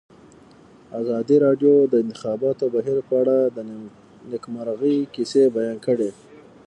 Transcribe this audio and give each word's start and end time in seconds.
ازادي 0.99 1.37
راډیو 1.45 1.73
د 1.85 1.89
د 1.91 1.93
انتخاباتو 2.03 2.65
بهیر 2.75 2.97
په 3.09 3.15
اړه 3.21 3.37
د 3.55 3.57
نېکمرغۍ 4.29 4.97
کیسې 5.15 5.43
بیان 5.55 5.77
کړې. 5.85 6.09